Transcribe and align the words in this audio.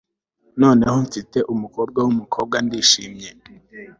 Noneho 0.61 0.95
ko 0.99 1.03
mfite 1.07 1.37
umukobwa 1.53 1.97
wumukobwa 2.05 2.55
ndishimye 2.65 3.29